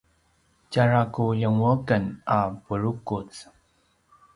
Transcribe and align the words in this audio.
tjara 0.71 1.01
ku 1.13 1.23
ljenguaqen 1.39 2.03
a 2.37 2.39
purukuz 2.63 3.33